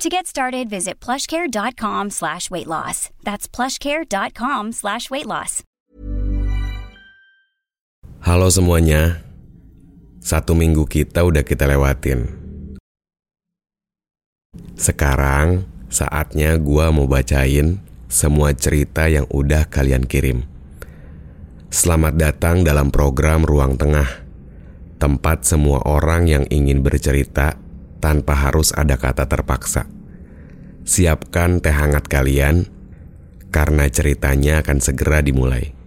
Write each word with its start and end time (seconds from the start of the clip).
To 0.00 0.08
get 0.08 0.24
started, 0.24 0.72
visit 0.72 0.96
plushcare.com 0.96 2.08
slash 2.08 2.48
weight 2.48 2.64
loss. 2.64 3.12
That's 3.20 3.44
plushcare.com 3.44 4.72
slash 4.72 5.12
weight 5.12 5.28
loss. 5.28 5.60
Halo 8.24 8.48
semuanya, 8.48 9.20
satu 10.24 10.56
minggu 10.56 10.88
kita 10.88 11.20
udah 11.20 11.44
kita 11.44 11.68
lewatin. 11.68 12.32
Sekarang 14.72 15.68
saatnya 15.92 16.56
gua 16.56 16.88
mau 16.88 17.04
bacain 17.04 17.84
semua 18.08 18.56
cerita 18.56 19.04
yang 19.04 19.28
udah 19.28 19.68
kalian 19.68 20.08
kirim. 20.08 20.48
Selamat 21.68 22.16
datang 22.16 22.64
dalam 22.64 22.88
program 22.88 23.44
Ruang 23.44 23.76
Tengah, 23.76 24.08
tempat 24.96 25.44
semua 25.44 25.84
orang 25.84 26.24
yang 26.24 26.48
ingin 26.48 26.80
bercerita 26.80 27.60
tanpa 28.00 28.34
harus 28.34 28.72
ada 28.72 28.96
kata 28.96 29.28
terpaksa. 29.28 29.86
Siapkan 30.88 31.60
teh 31.60 31.70
hangat 31.70 32.08
kalian, 32.08 32.66
karena 33.52 33.86
ceritanya 33.86 34.64
akan 34.64 34.80
segera 34.80 35.20
dimulai. 35.20 35.79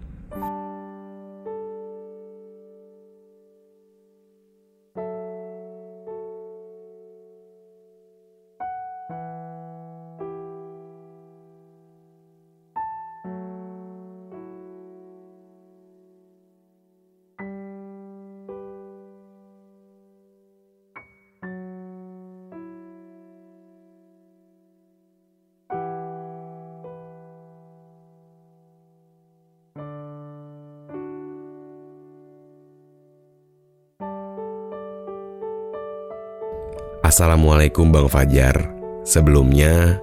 Assalamualaikum 37.14 37.94
Bang 37.94 38.10
Fajar. 38.10 38.74
Sebelumnya, 39.06 40.02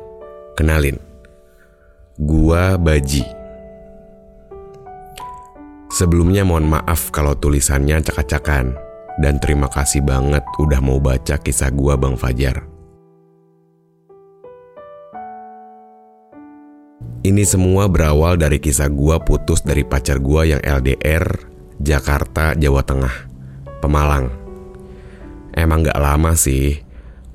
kenalin. 0.55 0.95
Gua 2.15 2.79
Baji. 2.79 3.27
Sebelumnya 5.91 6.47
mohon 6.47 6.71
maaf 6.71 7.11
kalau 7.11 7.35
tulisannya 7.35 7.99
cak-cakan 7.99 8.79
Dan 9.19 9.43
terima 9.43 9.67
kasih 9.67 9.99
banget 9.99 10.39
udah 10.55 10.79
mau 10.79 11.03
baca 11.03 11.35
kisah 11.35 11.67
gua 11.75 11.99
Bang 11.99 12.15
Fajar. 12.15 12.63
Ini 17.27 17.43
semua 17.43 17.91
berawal 17.91 18.39
dari 18.39 18.63
kisah 18.63 18.87
gua 18.87 19.19
putus 19.19 19.59
dari 19.59 19.83
pacar 19.83 20.15
gua 20.23 20.47
yang 20.47 20.63
LDR, 20.63 21.27
Jakarta, 21.75 22.55
Jawa 22.55 22.79
Tengah, 22.87 23.15
Pemalang. 23.83 24.31
Emang 25.51 25.83
gak 25.83 25.99
lama 25.99 26.31
sih, 26.39 26.79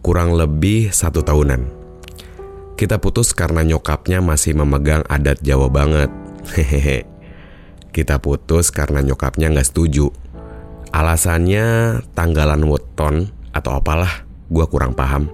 kurang 0.07 0.39
lebih 0.39 0.95
satu 0.95 1.19
tahunan. 1.27 1.67
Kita 2.79 3.03
putus 3.03 3.35
karena 3.35 3.67
nyokapnya 3.67 4.23
masih 4.23 4.55
memegang 4.55 5.03
adat 5.11 5.43
Jawa 5.43 5.67
banget. 5.67 6.07
Hehehe. 6.55 7.03
Kita 7.91 8.23
putus 8.23 8.71
karena 8.71 9.03
nyokapnya 9.03 9.51
nggak 9.51 9.67
setuju. 9.67 10.15
Alasannya 10.95 11.99
tanggalan 12.15 12.63
weton 12.71 13.35
atau 13.51 13.83
apalah, 13.83 14.23
gua 14.47 14.71
kurang 14.71 14.95
paham. 14.95 15.27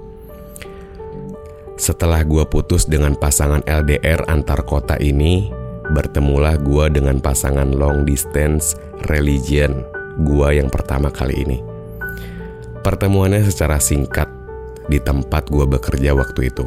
Setelah 1.76 2.24
gua 2.24 2.48
putus 2.48 2.88
dengan 2.88 3.12
pasangan 3.12 3.60
LDR 3.68 4.24
antar 4.24 4.64
kota 4.64 4.96
ini, 4.96 5.52
bertemulah 5.92 6.56
gua 6.56 6.88
dengan 6.88 7.20
pasangan 7.20 7.68
long 7.76 8.08
distance 8.08 8.72
religion 9.12 9.84
gua 10.24 10.56
yang 10.56 10.72
pertama 10.72 11.12
kali 11.12 11.44
ini. 11.44 11.58
Pertemuannya 12.80 13.44
secara 13.46 13.76
singkat 13.76 14.41
di 14.88 14.98
tempat 14.98 15.50
gue 15.50 15.66
bekerja 15.66 16.14
waktu 16.16 16.50
itu. 16.50 16.66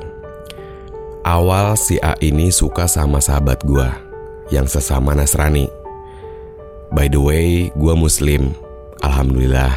Awal 1.25 1.73
si 1.73 1.97
A 2.05 2.13
ini 2.21 2.53
suka 2.53 2.85
sama 2.85 3.17
sahabat 3.17 3.65
gue 3.65 3.89
yang 4.53 4.69
sesama 4.69 5.17
Nasrani. 5.17 5.65
By 6.93 7.09
the 7.09 7.17
way, 7.17 7.73
gue 7.73 7.93
muslim, 7.97 8.53
alhamdulillah. 9.01 9.73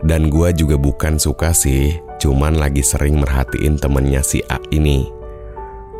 Dan 0.00 0.32
gue 0.32 0.48
juga 0.56 0.80
bukan 0.80 1.20
suka 1.20 1.52
sih, 1.52 2.00
cuman 2.16 2.56
lagi 2.56 2.80
sering 2.80 3.20
merhatiin 3.20 3.76
temennya 3.76 4.24
si 4.24 4.40
A 4.48 4.56
ini. 4.72 5.04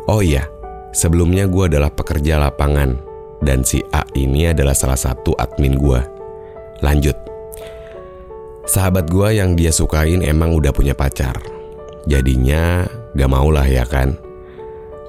Oh 0.09 0.25
iya, 0.25 0.49
sebelumnya 0.97 1.45
gue 1.45 1.69
adalah 1.69 1.93
pekerja 1.93 2.41
lapangan, 2.41 2.97
dan 3.45 3.61
si 3.61 3.85
A 3.93 4.01
ini 4.17 4.49
adalah 4.49 4.73
salah 4.73 4.97
satu 4.97 5.37
admin 5.37 5.77
gue. 5.77 6.01
Lanjut. 6.81 7.28
Sahabat 8.69 9.09
gue 9.09 9.33
yang 9.33 9.57
dia 9.57 9.73
sukain 9.73 10.21
emang 10.21 10.53
udah 10.53 10.69
punya 10.69 10.93
pacar. 10.93 11.33
Jadinya 12.05 12.85
gak 13.17 13.25
mau 13.25 13.49
lah 13.49 13.65
ya 13.65 13.81
kan. 13.81 14.13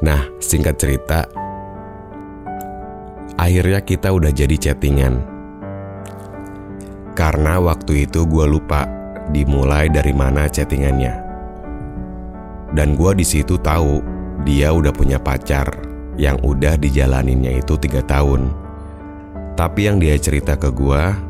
Nah, 0.01 0.33
singkat 0.41 0.81
cerita, 0.81 1.29
akhirnya 3.37 3.85
kita 3.85 4.17
udah 4.17 4.33
jadi 4.33 4.57
chattingan. 4.57 5.21
Karena 7.13 7.61
waktu 7.61 8.09
itu 8.09 8.25
gue 8.25 8.49
lupa 8.49 8.89
dimulai 9.29 9.93
dari 9.93 10.17
mana 10.17 10.49
chattingannya. 10.49 11.21
Dan 12.73 12.97
gue 12.97 13.13
di 13.13 13.29
situ 13.29 13.61
tahu 13.61 14.01
dia 14.41 14.73
udah 14.73 14.97
punya 14.97 15.21
pacar 15.21 15.69
yang 16.17 16.41
udah 16.41 16.81
dijalaninnya 16.81 17.61
itu 17.61 17.77
tiga 17.77 18.01
tahun. 18.09 18.57
Tapi 19.53 19.85
yang 19.85 20.01
dia 20.01 20.17
cerita 20.17 20.57
ke 20.57 20.73
gue, 20.73 21.30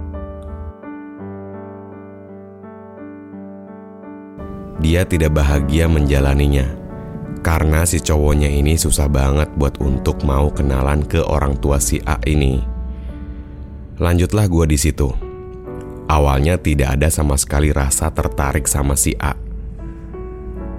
dia 4.80 5.04
tidak 5.04 5.36
bahagia 5.36 5.86
menjalaninya 5.86 6.80
karena 7.40 7.88
si 7.88 7.96
cowoknya 8.04 8.52
ini 8.52 8.76
susah 8.76 9.08
banget 9.08 9.48
buat 9.56 9.80
untuk 9.80 10.20
mau 10.28 10.52
kenalan 10.52 11.00
ke 11.00 11.24
orang 11.24 11.56
tua 11.56 11.80
si 11.80 11.96
A 12.04 12.20
ini. 12.28 12.60
Lanjutlah 13.96 14.44
gue 14.44 14.64
di 14.68 14.76
situ. 14.76 15.08
Awalnya 16.04 16.60
tidak 16.60 17.00
ada 17.00 17.08
sama 17.08 17.40
sekali 17.40 17.72
rasa 17.72 18.12
tertarik 18.12 18.68
sama 18.68 18.92
si 18.92 19.16
A. 19.16 19.32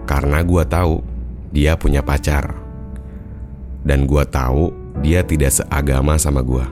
Karena 0.06 0.45
gue 0.45 0.63
tahu 0.69 1.01
dia 1.50 1.73
punya 1.81 2.06
pacar. 2.06 2.53
Dan 3.81 4.06
gue 4.06 4.22
tahu 4.29 4.69
dia 5.01 5.25
tidak 5.25 5.57
seagama 5.57 6.22
sama 6.22 6.45
gue. 6.45 6.66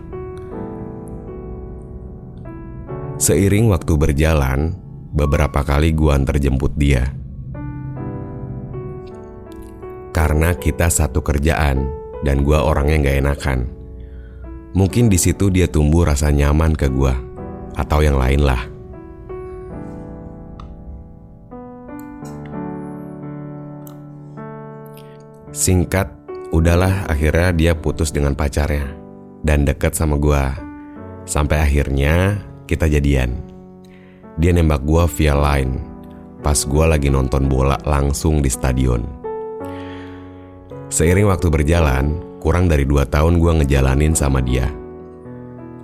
Seiring 3.18 3.74
waktu 3.74 3.94
berjalan, 3.98 4.78
beberapa 5.10 5.66
kali 5.66 5.94
gue 5.94 6.12
antar 6.14 6.38
jemput 6.38 6.74
dia 6.78 7.10
karena 10.20 10.58
kita 10.58 10.90
satu 10.90 11.22
kerjaan 11.22 11.88
dan 12.28 12.44
gue 12.44 12.58
orangnya 12.58 13.08
gak 13.08 13.20
enakan. 13.24 13.60
Mungkin 14.76 15.10
di 15.10 15.18
situ 15.18 15.50
dia 15.50 15.66
tumbuh 15.66 16.06
rasa 16.06 16.30
nyaman 16.30 16.76
ke 16.76 16.92
gue 16.92 17.14
atau 17.74 18.00
yang 18.04 18.20
lain 18.20 18.44
lah. 18.44 18.62
Singkat, 25.50 26.08
udahlah 26.54 27.10
akhirnya 27.10 27.50
dia 27.52 27.74
putus 27.74 28.14
dengan 28.14 28.38
pacarnya 28.38 28.86
dan 29.42 29.66
deket 29.66 29.98
sama 29.98 30.16
gue. 30.22 30.44
Sampai 31.26 31.62
akhirnya 31.62 32.44
kita 32.70 32.86
jadian. 32.86 33.59
Dia 34.40 34.56
nembak 34.56 34.88
gue 34.88 35.04
via 35.20 35.36
line 35.36 35.90
pas 36.40 36.56
gue 36.56 36.86
lagi 36.88 37.12
nonton 37.12 37.52
bola 37.52 37.76
langsung 37.84 38.40
di 38.40 38.48
stadion. 38.48 39.04
Seiring 40.90 41.30
waktu 41.30 41.48
berjalan, 41.52 42.18
kurang 42.42 42.66
dari 42.72 42.88
dua 42.88 43.06
tahun 43.06 43.38
gue 43.38 43.52
ngejalanin 43.62 44.16
sama 44.18 44.42
dia. 44.42 44.72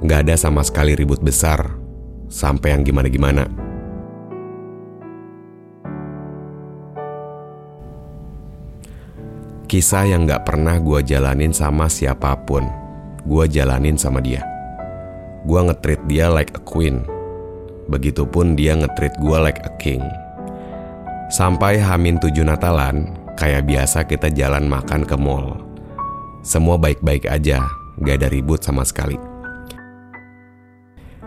Gak 0.02 0.26
ada 0.28 0.36
sama 0.40 0.66
sekali 0.66 0.98
ribut 0.98 1.22
besar, 1.22 1.78
sampai 2.32 2.74
yang 2.74 2.82
gimana-gimana. 2.82 3.46
Kisah 9.66 10.06
yang 10.08 10.26
gak 10.26 10.46
pernah 10.48 10.78
gue 10.80 11.04
jalanin 11.06 11.52
sama 11.52 11.92
siapa 11.92 12.34
pun, 12.48 12.66
gue 13.28 13.46
jalanin 13.52 14.00
sama 14.00 14.24
dia. 14.24 14.42
Gue 15.46 15.62
ngetreat 15.62 16.02
dia 16.10 16.32
like 16.32 16.58
a 16.58 16.62
queen. 16.64 17.15
Begitupun 17.86 18.58
dia 18.58 18.74
ngetreat 18.74 19.18
gue 19.22 19.38
like 19.38 19.62
a 19.62 19.72
king. 19.78 20.02
Sampai 21.30 21.78
Hamin 21.78 22.18
tujuh 22.18 22.46
Natalan, 22.46 23.14
kayak 23.38 23.66
biasa 23.66 24.06
kita 24.06 24.32
jalan 24.34 24.66
makan 24.66 25.06
ke 25.06 25.14
mall. 25.18 25.62
Semua 26.46 26.78
baik-baik 26.78 27.26
aja, 27.30 27.66
gak 28.02 28.22
ada 28.22 28.28
ribut 28.30 28.62
sama 28.62 28.86
sekali. 28.86 29.18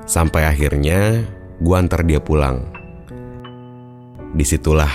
Sampai 0.09 0.47
akhirnya 0.49 1.27
gue 1.59 1.75
antar 1.77 2.07
dia 2.07 2.23
pulang. 2.23 2.63
Di 4.33 4.45
situlah 4.47 4.91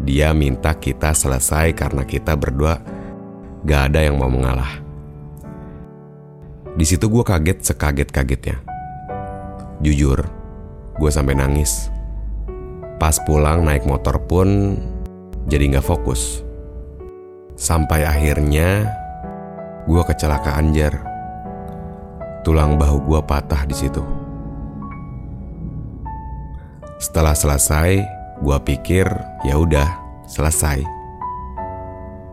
dia 0.00 0.32
minta 0.32 0.72
kita 0.72 1.12
selesai 1.12 1.76
karena 1.76 2.08
kita 2.08 2.32
berdua 2.34 2.80
gak 3.68 3.92
ada 3.92 4.00
yang 4.00 4.16
mau 4.16 4.32
mengalah. 4.32 4.80
Di 6.72 6.84
situ 6.88 7.06
gue 7.12 7.20
kaget 7.20 7.60
sekaget-kagetnya. 7.60 8.56
Jujur, 9.84 10.39
gue 11.00 11.08
sampai 11.08 11.32
nangis. 11.32 11.88
Pas 13.00 13.16
pulang 13.24 13.64
naik 13.64 13.88
motor 13.88 14.20
pun 14.20 14.76
jadi 15.48 15.80
gak 15.80 15.88
fokus. 15.88 16.44
Sampai 17.56 18.04
akhirnya 18.04 18.84
gue 19.88 20.02
kecelakaan 20.04 20.76
jar. 20.76 20.92
Tulang 22.44 22.76
bahu 22.76 23.08
gue 23.08 23.20
patah 23.24 23.64
di 23.64 23.72
situ. 23.72 24.04
Setelah 27.00 27.32
selesai, 27.32 28.04
gue 28.44 28.58
pikir 28.60 29.08
ya 29.48 29.56
udah 29.56 29.88
selesai. 30.28 30.84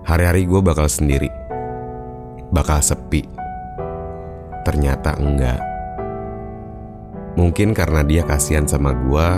Hari-hari 0.04 0.44
gue 0.44 0.60
bakal 0.60 0.92
sendiri, 0.92 1.32
bakal 2.52 2.84
sepi. 2.84 3.28
Ternyata 4.68 5.16
enggak. 5.20 5.67
Mungkin 7.38 7.78
karena 7.78 8.02
dia 8.02 8.26
kasihan 8.26 8.66
sama 8.66 8.98
gue, 8.98 9.30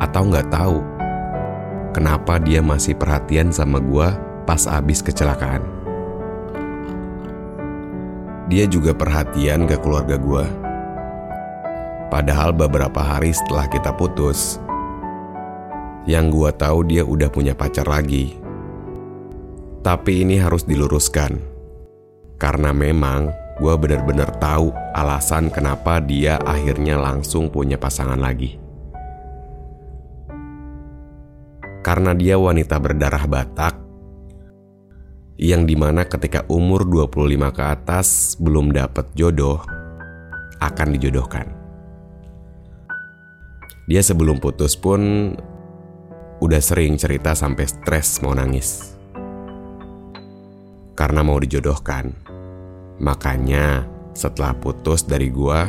atau 0.00 0.22
nggak 0.24 0.48
tahu 0.48 0.80
kenapa 1.92 2.40
dia 2.40 2.64
masih 2.64 2.96
perhatian 2.96 3.52
sama 3.52 3.76
gue 3.76 4.08
pas 4.48 4.64
abis 4.64 5.04
kecelakaan. 5.04 5.60
Dia 8.48 8.64
juga 8.64 8.96
perhatian 8.96 9.68
ke 9.68 9.76
keluarga 9.84 10.16
gue. 10.16 10.44
Padahal 12.08 12.56
beberapa 12.56 13.04
hari 13.04 13.36
setelah 13.36 13.68
kita 13.68 13.92
putus, 13.94 14.56
yang 16.08 16.32
gue 16.32 16.50
tahu 16.56 16.88
dia 16.88 17.04
udah 17.04 17.28
punya 17.28 17.52
pacar 17.52 17.84
lagi. 17.84 18.40
Tapi 19.84 20.24
ini 20.24 20.40
harus 20.40 20.64
diluruskan, 20.64 21.36
karena 22.40 22.72
memang 22.72 23.28
gue 23.60 23.74
benar-benar 23.76 24.32
tahu 24.40 24.72
alasan 24.96 25.52
kenapa 25.52 26.00
dia 26.00 26.40
akhirnya 26.40 26.96
langsung 26.96 27.52
punya 27.52 27.76
pasangan 27.76 28.16
lagi. 28.16 28.56
Karena 31.84 32.16
dia 32.16 32.40
wanita 32.40 32.80
berdarah 32.80 33.24
Batak 33.28 33.74
yang 35.40 35.68
di 35.68 35.76
mana 35.76 36.08
ketika 36.08 36.44
umur 36.48 36.88
25 36.88 37.52
ke 37.52 37.62
atas 37.64 38.36
belum 38.40 38.72
dapat 38.72 39.12
jodoh 39.12 39.60
akan 40.60 40.88
dijodohkan. 40.96 41.48
Dia 43.88 44.00
sebelum 44.00 44.40
putus 44.40 44.76
pun 44.76 45.32
udah 46.40 46.60
sering 46.64 46.96
cerita 46.96 47.36
sampai 47.36 47.64
stres 47.68 48.24
mau 48.24 48.32
nangis. 48.32 48.96
Karena 50.96 51.24
mau 51.24 51.40
dijodohkan. 51.40 52.39
Makanya 53.00 53.88
setelah 54.12 54.52
putus 54.52 55.08
dari 55.08 55.32
gua, 55.32 55.64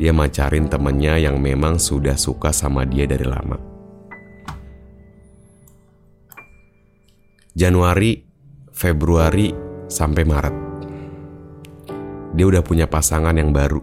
dia 0.00 0.12
macarin 0.12 0.68
temennya 0.68 1.20
yang 1.20 1.36
memang 1.36 1.76
sudah 1.76 2.16
suka 2.16 2.52
sama 2.52 2.88
dia 2.88 3.04
dari 3.04 3.24
lama. 3.24 3.60
Januari, 7.56 8.20
Februari, 8.68 9.48
sampai 9.88 10.22
Maret. 10.28 10.56
Dia 12.36 12.44
udah 12.44 12.60
punya 12.60 12.84
pasangan 12.84 13.32
yang 13.32 13.48
baru. 13.48 13.80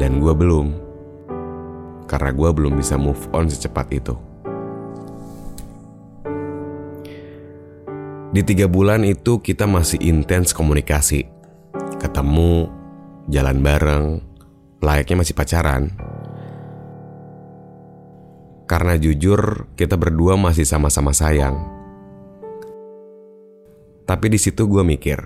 Dan 0.00 0.24
gue 0.24 0.32
belum. 0.32 0.72
Karena 2.08 2.32
gue 2.32 2.48
belum 2.48 2.80
bisa 2.80 2.96
move 2.96 3.20
on 3.36 3.52
secepat 3.52 3.92
itu. 3.92 4.16
Di 8.32 8.40
tiga 8.40 8.64
bulan 8.64 9.04
itu 9.04 9.44
kita 9.44 9.68
masih 9.68 10.00
intens 10.00 10.56
komunikasi. 10.56 11.28
Ketemu, 12.00 12.66
jalan 13.28 13.60
bareng, 13.60 14.06
layaknya 14.80 15.20
masih 15.20 15.36
pacaran. 15.36 15.92
Karena 18.64 18.96
jujur, 18.96 19.68
kita 19.76 20.00
berdua 20.00 20.40
masih 20.40 20.64
sama-sama 20.64 21.12
sayang 21.12 21.82
tapi 24.12 24.28
di 24.28 24.36
situ 24.36 24.68
gue 24.68 24.84
mikir, 24.84 25.24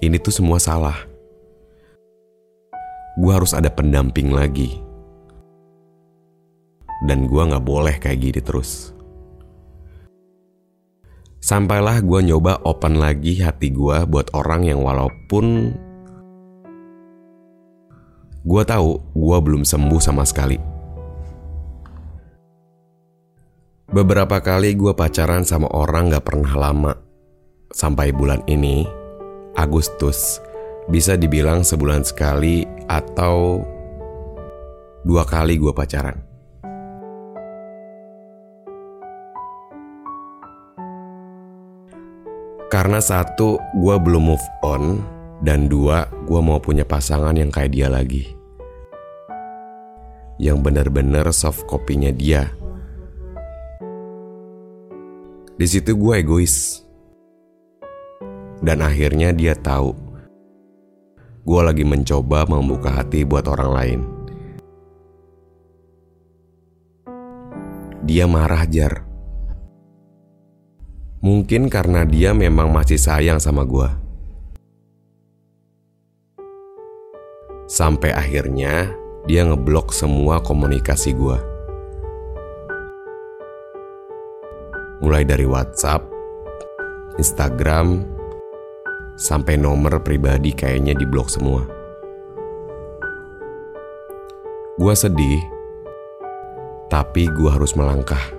ini 0.00 0.16
tuh 0.16 0.32
semua 0.32 0.56
salah. 0.56 0.96
Gue 3.20 3.32
harus 3.36 3.52
ada 3.52 3.68
pendamping 3.68 4.32
lagi. 4.32 4.80
Dan 7.04 7.28
gue 7.28 7.42
gak 7.42 7.66
boleh 7.68 8.00
kayak 8.00 8.16
gini 8.22 8.40
terus. 8.40 8.96
Sampailah 11.38 12.02
gue 12.02 12.20
nyoba 12.26 12.58
open 12.66 12.98
lagi 12.98 13.38
hati 13.38 13.70
gue 13.70 14.02
buat 14.10 14.34
orang 14.34 14.66
yang 14.66 14.82
walaupun 14.82 15.70
gue 18.42 18.62
tahu 18.66 18.98
gue 19.14 19.38
belum 19.38 19.62
sembuh 19.62 20.02
sama 20.02 20.26
sekali. 20.26 20.58
Beberapa 23.88 24.42
kali 24.42 24.74
gue 24.74 24.92
pacaran 24.92 25.46
sama 25.46 25.70
orang 25.72 26.12
gak 26.12 26.26
pernah 26.26 26.52
lama 26.58 26.92
sampai 27.72 28.12
bulan 28.12 28.42
ini, 28.50 28.84
Agustus, 29.56 30.42
bisa 30.90 31.16
dibilang 31.16 31.64
sebulan 31.64 32.04
sekali 32.04 32.66
atau 32.90 33.64
dua 35.06 35.24
kali 35.24 35.56
gue 35.56 35.72
pacaran. 35.72 36.27
Karena 42.78 43.02
satu, 43.02 43.58
gue 43.74 43.96
belum 43.98 44.30
move 44.30 44.46
on, 44.62 45.02
dan 45.42 45.66
dua, 45.66 46.06
gue 46.30 46.38
mau 46.38 46.62
punya 46.62 46.86
pasangan 46.86 47.34
yang 47.34 47.50
kayak 47.50 47.74
dia 47.74 47.90
lagi. 47.90 48.22
Yang 50.38 50.62
bener-bener 50.62 51.26
soft 51.34 51.66
kopinya 51.66 52.14
dia. 52.14 52.46
Di 55.58 55.66
situ 55.66 55.98
gue 55.98 56.22
egois 56.22 56.86
dan 58.62 58.78
akhirnya 58.78 59.34
dia 59.34 59.58
tahu 59.58 59.90
gue 61.42 61.60
lagi 61.66 61.82
mencoba 61.82 62.46
membuka 62.46 62.94
hati 62.94 63.26
buat 63.26 63.50
orang 63.50 63.70
lain. 63.74 64.00
Dia 68.06 68.30
marah 68.30 68.62
jar. 68.70 69.07
Mungkin 71.18 71.66
karena 71.66 72.06
dia 72.06 72.30
memang 72.30 72.70
masih 72.70 72.98
sayang 72.98 73.42
sama 73.42 73.66
gue. 73.66 73.88
Sampai 77.68 78.14
akhirnya 78.14 78.94
dia 79.26 79.44
ngeblok 79.44 79.90
semua 79.90 80.40
komunikasi 80.40 81.12
gue. 81.12 81.38
Mulai 85.02 85.22
dari 85.26 85.46
WhatsApp, 85.46 86.02
Instagram, 87.18 88.18
Sampai 89.18 89.58
nomor 89.58 89.98
pribadi 89.98 90.54
kayaknya 90.54 90.94
diblok 90.94 91.26
semua. 91.26 91.66
Gua 94.78 94.94
sedih, 94.94 95.42
tapi 96.86 97.26
gua 97.34 97.58
harus 97.58 97.74
melangkah. 97.74 98.37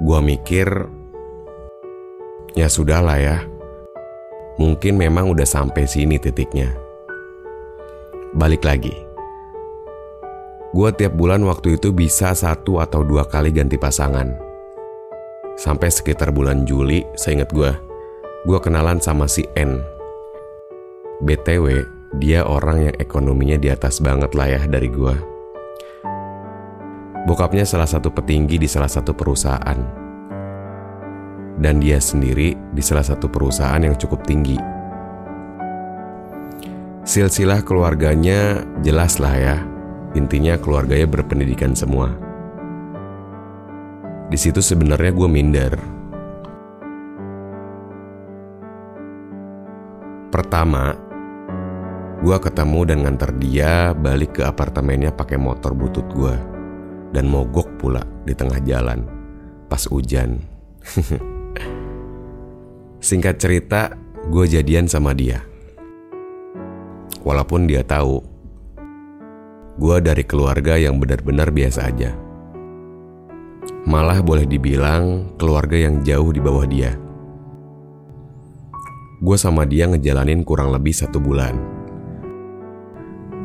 Gua 0.00 0.24
mikir, 0.24 0.68
ya 2.56 2.66
sudahlah 2.66 3.20
ya. 3.20 3.36
Mungkin 4.56 4.96
memang 4.96 5.28
udah 5.30 5.44
sampai 5.44 5.84
sini 5.84 6.16
titiknya. 6.16 6.72
Balik 8.32 8.64
lagi. 8.64 8.92
Gua 10.72 10.90
tiap 10.94 11.14
bulan 11.14 11.44
waktu 11.44 11.76
itu 11.76 11.92
bisa 11.92 12.32
satu 12.32 12.80
atau 12.80 13.04
dua 13.04 13.28
kali 13.28 13.52
ganti 13.52 13.76
pasangan. 13.76 14.32
Sampai 15.60 15.92
sekitar 15.92 16.32
bulan 16.32 16.64
Juli, 16.64 17.04
saya 17.18 17.42
ingat 17.42 17.52
gue 17.52 17.90
gue 18.48 18.56
kenalan 18.56 18.96
sama 18.96 19.28
si 19.28 19.44
N. 19.52 19.84
BTW, 21.20 21.84
dia 22.16 22.40
orang 22.48 22.88
yang 22.88 22.96
ekonominya 22.96 23.60
di 23.60 23.68
atas 23.68 24.00
banget 24.00 24.32
lah 24.32 24.48
ya 24.48 24.62
dari 24.64 24.88
gue. 24.88 25.29
Bokapnya 27.28 27.68
salah 27.68 27.84
satu 27.84 28.08
petinggi 28.08 28.56
di 28.56 28.68
salah 28.68 28.88
satu 28.88 29.12
perusahaan. 29.12 30.00
dan 31.60 31.76
dia 31.76 32.00
sendiri 32.00 32.56
di 32.72 32.80
salah 32.80 33.04
satu 33.04 33.28
perusahaan 33.28 33.84
yang 33.84 33.92
cukup 33.92 34.24
tinggi. 34.24 34.56
Silsilah 37.04 37.60
keluarganya 37.60 38.64
jelas 38.80 39.20
lah 39.20 39.36
ya, 39.36 39.56
intinya 40.16 40.56
keluarganya 40.56 41.04
berpendidikan 41.04 41.76
semua. 41.76 42.16
Di 44.32 44.40
situ 44.40 44.64
sebenarnya 44.64 45.12
gue 45.12 45.28
minder. 45.28 45.74
Pertama, 50.32 50.96
gue 52.24 52.36
ketemu 52.40 52.80
dan 52.88 52.98
nganter 53.04 53.30
dia 53.36 53.92
balik 53.92 54.40
ke 54.40 54.42
apartemennya 54.48 55.12
pakai 55.12 55.36
motor 55.36 55.76
butut 55.76 56.08
gue 56.14 56.49
dan 57.10 57.26
mogok 57.26 57.66
pula 57.78 58.02
di 58.26 58.34
tengah 58.34 58.58
jalan 58.62 59.20
pas 59.70 59.86
hujan. 59.86 60.42
Singkat 63.00 63.38
cerita, 63.38 63.94
gue 64.28 64.44
jadian 64.50 64.90
sama 64.90 65.14
dia. 65.14 65.40
Walaupun 67.22 67.70
dia 67.70 67.86
tahu, 67.86 68.20
gue 69.78 69.96
dari 70.02 70.26
keluarga 70.26 70.76
yang 70.76 70.98
benar-benar 70.98 71.54
biasa 71.54 71.80
aja. 71.88 72.12
Malah 73.88 74.20
boleh 74.20 74.44
dibilang 74.44 75.32
keluarga 75.40 75.78
yang 75.78 76.04
jauh 76.04 76.28
di 76.34 76.40
bawah 76.42 76.66
dia. 76.68 76.92
Gue 79.20 79.36
sama 79.36 79.64
dia 79.64 79.88
ngejalanin 79.88 80.44
kurang 80.44 80.72
lebih 80.72 80.92
satu 80.92 81.16
bulan. 81.20 81.56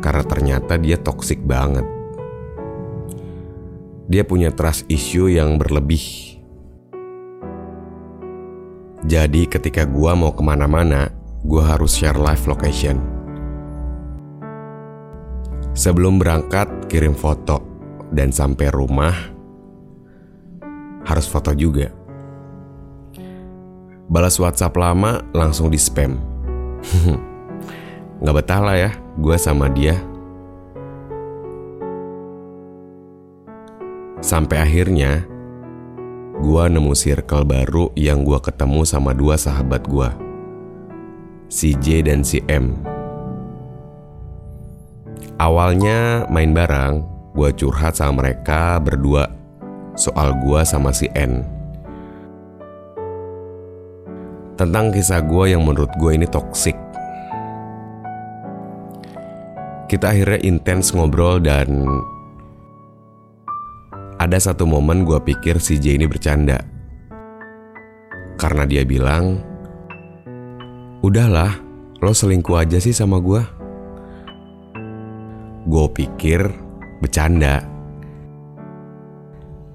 Karena 0.03 0.23
ternyata 0.27 0.75
dia 0.75 0.99
toksik 0.99 1.43
banget. 1.43 1.94
Dia 4.05 4.21
punya 4.23 4.53
trust 4.53 4.85
issue 4.87 5.29
yang 5.33 5.57
berlebih 5.57 6.35
jadi 9.05 9.45
ketika 9.45 9.85
gua 9.85 10.17
mau 10.17 10.33
ke 10.33 10.41
mana-mana, 10.41 11.13
gua 11.45 11.77
harus 11.77 11.93
share 11.93 12.17
live 12.17 12.41
location. 12.49 12.97
Sebelum 15.77 16.17
berangkat, 16.17 16.89
kirim 16.89 17.13
foto. 17.13 17.61
Dan 18.09 18.33
sampai 18.33 18.73
rumah, 18.73 19.13
harus 21.05 21.29
foto 21.29 21.53
juga. 21.53 21.93
Balas 24.09 24.41
WhatsApp 24.41 24.73
lama, 24.73 25.21
langsung 25.37 25.69
di 25.69 25.77
spam. 25.77 26.17
Gak 28.25 28.35
betah 28.39 28.61
lah 28.61 28.77
ya, 28.77 28.91
gue 29.19 29.35
sama 29.35 29.67
dia. 29.67 29.99
Sampai 34.25 34.57
akhirnya, 34.57 35.21
gua 36.41 36.65
nemu 36.65 36.97
circle 36.97 37.45
baru 37.45 37.93
yang 37.93 38.25
gua 38.25 38.41
ketemu 38.41 38.81
sama 38.81 39.13
dua 39.13 39.37
sahabat 39.37 39.85
gua. 39.85 40.17
Si 41.45 41.77
J 41.77 42.09
dan 42.09 42.25
si 42.25 42.41
M. 42.49 42.73
Awalnya 45.37 46.25
main 46.33 46.57
bareng, 46.57 47.05
gua 47.37 47.53
curhat 47.53 48.01
sama 48.01 48.25
mereka 48.25 48.81
berdua 48.81 49.29
soal 49.93 50.33
gua 50.41 50.65
sama 50.65 50.89
si 50.89 51.05
N. 51.13 51.45
Tentang 54.57 54.89
kisah 54.89 55.21
gua 55.21 55.53
yang 55.53 55.61
menurut 55.61 55.93
gua 56.01 56.17
ini 56.17 56.25
toksik. 56.25 56.73
Kita 59.85 60.17
akhirnya 60.17 60.41
intens 60.41 60.97
ngobrol 60.97 61.37
dan 61.45 61.85
ada 64.25 64.41
satu 64.41 64.65
momen 64.65 65.05
gue 65.05 65.21
pikir 65.21 65.61
si 65.61 65.77
J 65.77 66.01
ini 66.01 66.09
bercanda. 66.09 66.57
Karena 68.41 68.65
dia 68.65 68.81
bilang, 68.81 69.37
Udahlah, 71.05 71.53
lo 72.01 72.09
selingkuh 72.09 72.57
aja 72.57 72.81
sih 72.81 72.89
sama 72.89 73.21
gue. 73.21 73.37
Gue 75.69 75.85
pikir 75.93 76.41
bercanda. 76.97 77.61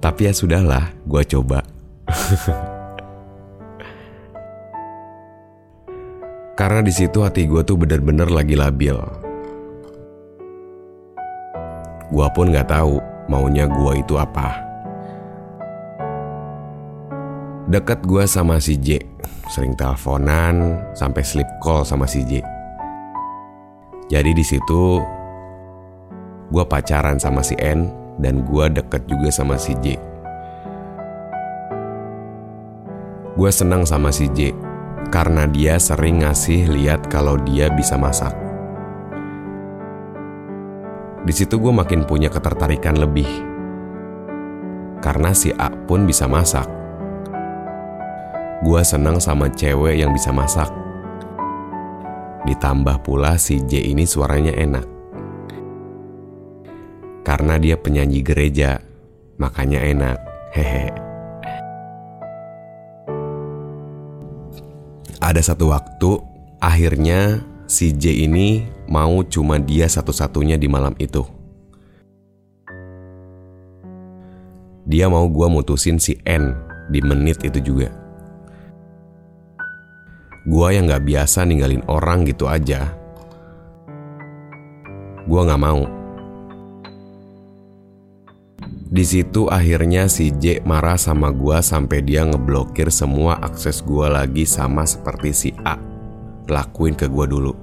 Tapi 0.03 0.27
ya 0.27 0.35
sudahlah, 0.35 0.91
gue 1.07 1.23
coba. 1.31 1.63
Karena 6.59 6.83
di 6.83 6.91
situ 6.91 7.23
hati 7.23 7.47
gue 7.47 7.63
tuh 7.63 7.79
bener-bener 7.79 8.27
lagi 8.27 8.59
labil. 8.59 8.99
Gue 12.11 12.27
pun 12.35 12.51
gak 12.51 12.67
tahu 12.67 12.99
maunya 13.31 13.63
gue 13.71 14.03
itu 14.03 14.19
apa. 14.19 14.59
Deket 17.71 18.03
gue 18.03 18.27
sama 18.27 18.59
si 18.59 18.75
J, 18.75 18.99
sering 19.47 19.71
teleponan 19.79 20.75
sampai 20.91 21.23
sleep 21.23 21.47
call 21.63 21.87
sama 21.87 22.03
si 22.03 22.27
J. 22.27 22.43
Jadi 24.11 24.35
di 24.35 24.43
situ 24.43 24.99
gue 26.51 26.63
pacaran 26.67 27.15
sama 27.15 27.39
si 27.39 27.55
N 27.55 27.87
dan 28.19 28.43
gue 28.43 28.67
deket 28.67 29.07
juga 29.07 29.31
sama 29.31 29.55
si 29.55 29.71
J. 29.79 29.95
Gue 33.39 33.47
senang 33.47 33.87
sama 33.87 34.11
si 34.11 34.27
J 34.35 34.51
karena 35.07 35.47
dia 35.47 35.79
sering 35.79 36.27
ngasih 36.27 36.67
lihat 36.67 37.07
kalau 37.07 37.39
dia 37.39 37.71
bisa 37.71 37.95
masak. 37.95 38.50
Di 41.21 41.33
situ 41.33 41.61
gue 41.61 41.69
makin 41.69 42.09
punya 42.09 42.33
ketertarikan 42.33 42.97
lebih. 42.97 43.29
Karena 45.01 45.33
si 45.37 45.53
A 45.53 45.69
pun 45.69 46.09
bisa 46.09 46.25
masak. 46.25 46.65
Gue 48.65 48.81
senang 48.81 49.21
sama 49.21 49.49
cewek 49.49 50.01
yang 50.01 50.13
bisa 50.13 50.33
masak. 50.33 50.69
Ditambah 52.45 53.05
pula 53.05 53.37
si 53.37 53.61
J 53.65 53.93
ini 53.93 54.05
suaranya 54.05 54.53
enak. 54.53 54.85
Karena 57.21 57.61
dia 57.61 57.77
penyanyi 57.77 58.25
gereja, 58.25 58.81
makanya 59.37 59.77
enak. 59.77 60.17
Hehe. 60.57 60.89
Ada 65.21 65.53
satu 65.53 65.69
waktu, 65.69 66.17
akhirnya 66.57 67.45
si 67.71 67.95
J 67.95 68.27
ini 68.27 68.67
mau 68.91 69.23
cuma 69.23 69.55
dia 69.55 69.87
satu-satunya 69.87 70.59
di 70.59 70.67
malam 70.67 70.91
itu. 70.99 71.23
Dia 74.83 75.07
mau 75.07 75.23
gue 75.31 75.47
mutusin 75.47 75.95
si 75.95 76.19
N 76.27 76.51
di 76.91 76.99
menit 76.99 77.39
itu 77.47 77.63
juga. 77.63 77.87
Gue 80.43 80.75
yang 80.75 80.91
gak 80.91 81.07
biasa 81.07 81.47
ninggalin 81.47 81.85
orang 81.87 82.27
gitu 82.27 82.51
aja. 82.51 82.91
Gue 85.23 85.41
gak 85.47 85.61
mau. 85.63 85.87
Di 88.91 89.07
situ 89.07 89.47
akhirnya 89.47 90.11
si 90.11 90.35
J 90.35 90.59
marah 90.67 90.99
sama 90.99 91.31
gue 91.31 91.63
sampai 91.63 92.03
dia 92.03 92.27
ngeblokir 92.27 92.91
semua 92.91 93.39
akses 93.39 93.79
gue 93.79 94.11
lagi 94.11 94.43
sama 94.43 94.83
seperti 94.83 95.31
si 95.31 95.49
A 95.63 95.90
lakuin 96.51 96.91
ke 96.91 97.07
gue 97.07 97.25
dulu. 97.31 97.53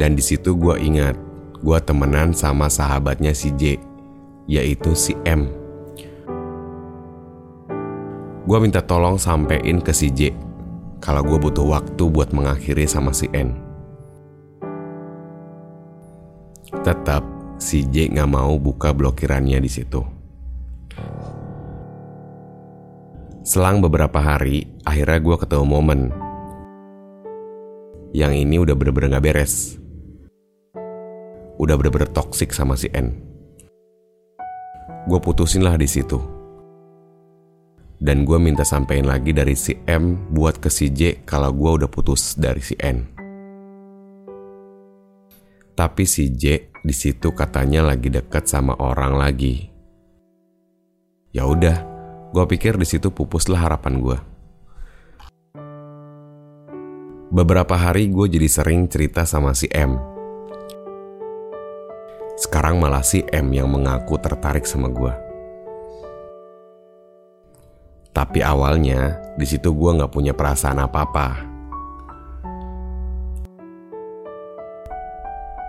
Dan 0.00 0.16
di 0.16 0.24
situ 0.24 0.56
gue 0.56 0.80
ingat, 0.80 1.14
gue 1.60 1.78
temenan 1.84 2.32
sama 2.32 2.66
sahabatnya 2.72 3.36
si 3.36 3.52
J, 3.54 3.76
yaitu 4.48 4.96
si 4.96 5.12
M. 5.28 5.46
Gue 8.42 8.58
minta 8.58 8.82
tolong 8.82 9.20
sampein 9.20 9.78
ke 9.78 9.94
si 9.94 10.10
J, 10.10 10.34
kalau 10.98 11.22
gue 11.22 11.38
butuh 11.38 11.62
waktu 11.68 12.02
buat 12.08 12.34
mengakhiri 12.34 12.88
sama 12.88 13.14
si 13.14 13.30
N. 13.30 13.54
Tetap 16.82 17.22
si 17.62 17.86
J 17.86 18.10
gak 18.10 18.26
mau 18.26 18.58
buka 18.58 18.90
blokirannya 18.90 19.62
di 19.62 19.70
situ. 19.70 20.21
Selang 23.52 23.84
beberapa 23.84 24.16
hari, 24.16 24.64
akhirnya 24.88 25.20
gue 25.20 25.36
ketemu 25.36 25.66
momen. 25.68 26.00
Yang 28.16 28.32
ini 28.48 28.56
udah 28.56 28.72
bener-bener 28.72 29.20
gak 29.20 29.28
beres 29.28 29.82
udah 31.62 31.78
bener-bener 31.78 32.10
toxic 32.10 32.50
sama 32.50 32.74
si 32.74 32.90
N. 32.90 33.14
Gue 35.06 35.18
putusin 35.22 35.62
lah 35.62 35.78
di 35.78 35.86
situ. 35.86 36.18
Dan 38.02 38.26
gue 38.26 38.34
minta 38.40 38.66
sampein 38.66 39.06
lagi 39.06 39.30
dari 39.30 39.54
si 39.54 39.78
M 39.86 40.32
buat 40.34 40.58
ke 40.58 40.66
si 40.66 40.90
J 40.90 41.22
kalau 41.22 41.54
gue 41.54 41.70
udah 41.82 41.88
putus 41.92 42.34
dari 42.34 42.58
si 42.58 42.74
N. 42.82 43.06
Tapi 45.78 46.02
si 46.02 46.34
J 46.34 46.74
di 46.82 46.94
situ 46.96 47.30
katanya 47.30 47.94
lagi 47.94 48.10
deket 48.10 48.50
sama 48.50 48.74
orang 48.82 49.14
lagi. 49.14 49.70
Ya 51.30 51.46
udah, 51.46 51.91
gue 52.32 52.44
pikir 52.48 52.80
di 52.80 52.88
situ 52.88 53.12
pupuslah 53.12 53.60
harapan 53.60 54.00
gue. 54.00 54.18
Beberapa 57.28 57.76
hari 57.76 58.08
gue 58.08 58.26
jadi 58.28 58.48
sering 58.48 58.88
cerita 58.92 59.24
sama 59.24 59.56
si 59.56 59.64
M 59.72 59.96
Sekarang 62.36 62.80
malah 62.80 63.04
si 63.04 63.24
M 63.28 63.52
yang 63.52 63.68
mengaku 63.68 64.16
tertarik 64.16 64.64
sama 64.64 64.88
gue. 64.88 65.12
Tapi 68.12 68.40
awalnya 68.44 69.20
di 69.36 69.44
situ 69.44 69.72
gue 69.72 69.90
nggak 69.96 70.12
punya 70.12 70.32
perasaan 70.32 70.80
apa-apa. 70.80 71.28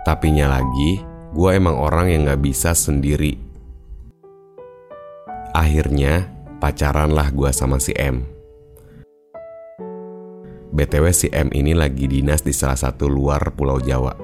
Tapinya 0.04 0.52
lagi, 0.60 1.00
gue 1.32 1.50
emang 1.56 1.76
orang 1.76 2.12
yang 2.12 2.28
nggak 2.28 2.42
bisa 2.44 2.76
sendiri. 2.76 3.40
Akhirnya 5.56 6.33
pacaranlah 6.64 7.28
gue 7.28 7.52
sama 7.52 7.76
si 7.76 7.92
M. 7.92 8.24
BTW 10.72 11.12
si 11.12 11.28
M 11.28 11.52
ini 11.52 11.76
lagi 11.76 12.08
dinas 12.08 12.40
di 12.40 12.56
salah 12.56 12.80
satu 12.80 13.04
luar 13.04 13.52
pulau 13.52 13.76
Jawa. 13.84 14.16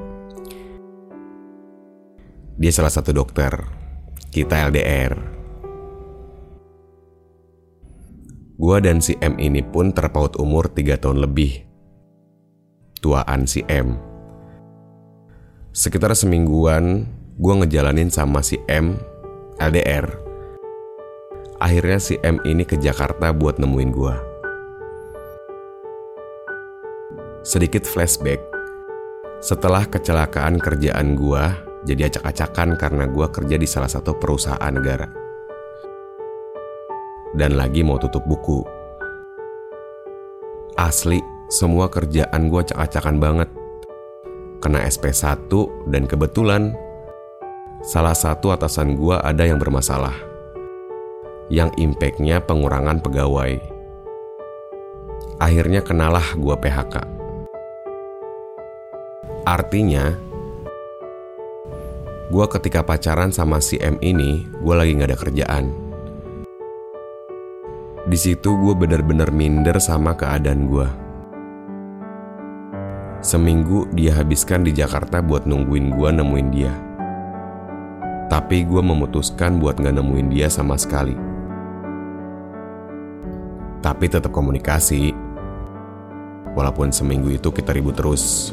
Dia 2.56 2.72
salah 2.72 2.88
satu 2.88 3.12
dokter. 3.12 3.52
Kita 4.32 4.72
LDR. 4.72 5.12
Gua 8.56 8.80
dan 8.80 9.04
si 9.04 9.20
M 9.20 9.36
ini 9.36 9.60
pun 9.60 9.92
terpaut 9.92 10.40
umur 10.40 10.72
3 10.72 10.96
tahun 10.96 11.20
lebih. 11.20 11.68
Tuaan 13.04 13.44
si 13.44 13.60
M. 13.68 14.00
Sekitar 15.76 16.16
semingguan, 16.16 17.04
gua 17.36 17.60
ngejalanin 17.60 18.08
sama 18.08 18.40
si 18.40 18.56
M 18.64 18.96
LDR. 19.60 20.29
Akhirnya 21.60 22.00
si 22.00 22.16
M 22.24 22.40
ini 22.48 22.64
ke 22.64 22.80
Jakarta 22.80 23.36
buat 23.36 23.60
nemuin 23.60 23.90
gua. 23.92 24.16
Sedikit 27.44 27.84
flashback. 27.84 28.40
Setelah 29.44 29.84
kecelakaan 29.84 30.56
kerjaan 30.56 31.20
gua, 31.20 31.52
jadi 31.84 32.08
acak-acakan 32.08 32.76
karena 32.76 33.04
gue 33.08 33.26
kerja 33.28 33.56
di 33.56 33.68
salah 33.68 33.88
satu 33.88 34.16
perusahaan 34.16 34.72
negara. 34.72 35.08
Dan 37.36 37.56
lagi 37.56 37.80
mau 37.84 37.96
tutup 37.96 38.24
buku. 38.24 38.64
Asli, 40.80 41.20
semua 41.52 41.92
kerjaan 41.92 42.48
gue 42.48 42.60
acak-acakan 42.60 43.16
banget. 43.20 43.48
Kena 44.60 44.84
SP1 44.88 45.48
dan 45.88 46.04
kebetulan 46.04 46.76
salah 47.80 48.16
satu 48.16 48.52
atasan 48.52 48.96
gue 48.96 49.16
ada 49.16 49.44
yang 49.44 49.56
bermasalah. 49.56 50.29
Yang 51.50 51.74
impactnya 51.82 52.38
pengurangan 52.46 53.02
pegawai. 53.02 53.58
Akhirnya 55.42 55.82
kenalah 55.82 56.38
gue 56.38 56.54
PHK. 56.54 56.94
Artinya, 59.42 60.14
gue 62.30 62.46
ketika 62.54 62.86
pacaran 62.86 63.34
sama 63.34 63.58
si 63.58 63.82
M 63.82 63.98
ini, 63.98 64.46
gue 64.62 64.74
lagi 64.78 64.94
gak 64.94 65.10
ada 65.10 65.18
kerjaan. 65.18 65.64
Di 68.06 68.14
situ 68.14 68.54
gue 68.54 68.74
bener-bener 68.78 69.34
minder 69.34 69.74
sama 69.82 70.14
keadaan 70.14 70.70
gue. 70.70 70.88
Seminggu 73.26 73.90
dia 73.90 74.14
habiskan 74.14 74.62
di 74.62 74.70
Jakarta 74.70 75.18
buat 75.18 75.50
nungguin 75.50 75.98
gue 75.98 76.08
nemuin 76.14 76.48
dia. 76.54 76.74
Tapi 78.30 78.62
gue 78.62 78.82
memutuskan 78.86 79.58
buat 79.58 79.82
gak 79.82 79.98
nemuin 79.98 80.30
dia 80.30 80.46
sama 80.46 80.78
sekali. 80.78 81.29
Tapi 83.80 84.12
tetap 84.12 84.28
komunikasi. 84.28 85.16
Walaupun 86.52 86.92
seminggu 86.92 87.32
itu 87.32 87.48
kita 87.48 87.72
ribut 87.72 87.96
terus. 87.96 88.52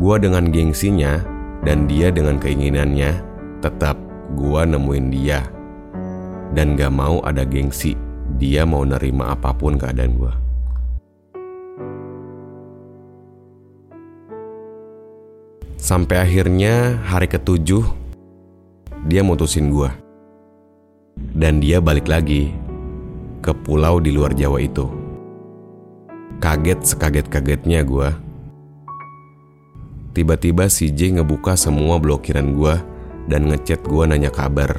Gua 0.00 0.16
dengan 0.16 0.48
gengsinya 0.48 1.20
dan 1.62 1.84
dia 1.86 2.08
dengan 2.10 2.40
keinginannya 2.40 3.20
tetap 3.60 3.94
gua 4.34 4.64
nemuin 4.64 5.06
dia. 5.12 5.44
Dan 6.52 6.76
gak 6.76 6.92
mau 6.92 7.20
ada 7.24 7.44
gengsi, 7.44 7.96
dia 8.36 8.64
mau 8.64 8.84
nerima 8.84 9.32
apa 9.36 9.52
pun 9.52 9.76
keadaan 9.76 10.12
gua. 10.16 10.34
Sampai 15.78 16.18
akhirnya 16.18 16.98
hari 17.06 17.28
ketujuh, 17.28 17.84
dia 19.06 19.20
mutusin 19.20 19.68
gua. 19.68 20.01
Dan 21.16 21.60
dia 21.60 21.80
balik 21.80 22.08
lagi 22.08 22.52
ke 23.42 23.52
pulau 23.64 23.98
di 23.98 24.12
luar 24.12 24.36
Jawa 24.36 24.60
itu. 24.62 24.86
Kaget 26.42 26.82
sekaget-kagetnya 26.82 27.86
gua 27.86 28.10
Tiba-tiba 30.12 30.68
si 30.68 30.92
J 30.92 31.16
ngebuka 31.16 31.56
semua 31.56 31.96
blokiran 31.96 32.52
gue 32.52 32.76
dan 33.32 33.48
ngechat 33.48 33.80
gue 33.80 34.04
nanya 34.04 34.28
kabar. 34.28 34.76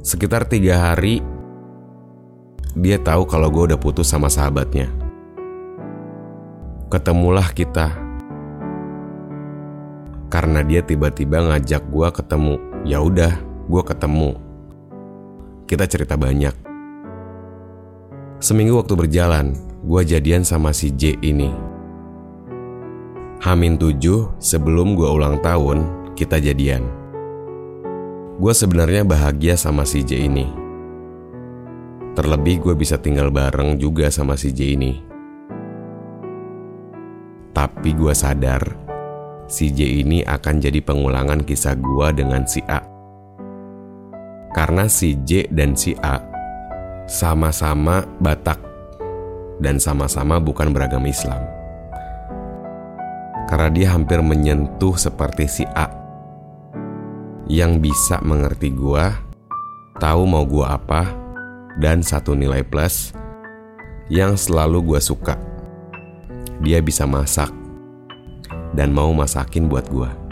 Sekitar 0.00 0.48
tiga 0.48 0.88
hari, 0.88 1.20
dia 2.72 2.96
tahu 2.96 3.28
kalau 3.28 3.52
gue 3.52 3.68
udah 3.72 3.76
putus 3.76 4.08
sama 4.08 4.32
sahabatnya. 4.32 4.88
Ketemulah 6.88 7.52
kita. 7.52 7.92
Karena 10.32 10.64
dia 10.64 10.80
tiba-tiba 10.80 11.44
ngajak 11.44 11.92
gue 11.92 12.08
ketemu. 12.08 12.56
Ya 12.88 13.04
udah, 13.04 13.36
gue 13.66 13.82
ketemu. 13.82 14.38
Kita 15.66 15.84
cerita 15.90 16.14
banyak. 16.14 16.54
Seminggu 18.38 18.78
waktu 18.78 18.94
berjalan, 18.94 19.58
gue 19.82 20.02
jadian 20.06 20.46
sama 20.46 20.70
si 20.70 20.94
J 20.94 21.18
ini. 21.18 21.50
Hamin 23.42 23.74
7 23.74 24.38
sebelum 24.38 24.94
gue 24.94 25.10
ulang 25.10 25.42
tahun, 25.42 26.12
kita 26.14 26.38
jadian. 26.38 26.86
Gue 28.38 28.54
sebenarnya 28.54 29.02
bahagia 29.02 29.58
sama 29.58 29.82
si 29.82 30.06
J 30.06 30.30
ini. 30.30 30.46
Terlebih 32.14 32.62
gue 32.62 32.74
bisa 32.78 32.96
tinggal 32.96 33.34
bareng 33.34 33.76
juga 33.82 34.08
sama 34.14 34.38
si 34.38 34.54
J 34.54 34.78
ini. 34.78 34.92
Tapi 37.50 37.90
gue 37.98 38.14
sadar, 38.14 38.62
si 39.50 39.74
J 39.74 40.06
ini 40.06 40.22
akan 40.22 40.62
jadi 40.62 40.78
pengulangan 40.86 41.42
kisah 41.42 41.74
gue 41.74 42.08
dengan 42.14 42.46
si 42.46 42.62
A. 42.70 42.95
Karena 44.56 44.88
si 44.88 45.20
J 45.20 45.52
dan 45.52 45.76
si 45.76 45.92
A 46.00 46.16
sama-sama 47.04 48.08
Batak 48.16 48.56
dan 49.60 49.76
sama-sama 49.76 50.40
bukan 50.40 50.72
beragam 50.72 51.04
Islam 51.04 51.56
karena 53.46 53.70
dia 53.70 53.88
hampir 53.94 54.18
menyentuh 54.20 54.98
seperti 54.98 55.46
si 55.46 55.64
A 55.78 55.86
yang 57.46 57.78
bisa 57.78 58.18
mengerti 58.26 58.74
gua, 58.74 59.14
tahu 60.02 60.26
mau 60.26 60.42
gua 60.42 60.74
apa, 60.74 61.06
dan 61.78 62.02
satu 62.02 62.34
nilai 62.34 62.66
plus 62.66 63.14
yang 64.10 64.34
selalu 64.34 64.82
gua 64.82 65.00
suka. 65.00 65.38
Dia 66.58 66.82
bisa 66.82 67.06
masak 67.06 67.54
dan 68.74 68.90
mau 68.90 69.14
masakin 69.14 69.70
buat 69.70 69.86
gua. 69.86 70.25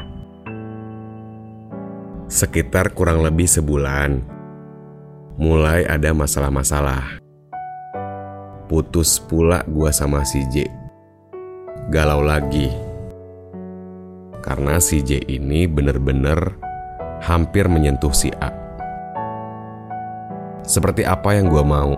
Sekitar 2.24 2.96
kurang 2.96 3.20
lebih 3.20 3.44
sebulan, 3.44 4.24
mulai 5.36 5.84
ada 5.84 6.16
masalah-masalah. 6.16 7.20
Putus 8.64 9.20
pula 9.20 9.60
gua 9.68 9.92
sama 9.92 10.24
si 10.24 10.40
J. 10.48 10.64
Galau 11.92 12.24
lagi 12.24 12.72
karena 14.44 14.76
si 14.76 15.00
J 15.00 15.24
ini 15.24 15.64
bener-bener 15.64 16.56
hampir 17.24 17.64
menyentuh 17.64 18.12
si 18.12 18.28
A. 18.40 18.52
Seperti 20.64 21.04
apa 21.04 21.36
yang 21.36 21.48
gue 21.48 21.64
mau. 21.64 21.96